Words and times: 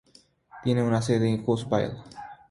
Tiene 0.63 0.83
su 0.97 1.03
sede 1.05 1.29
en 1.29 1.43
Huntsville. 1.45 1.93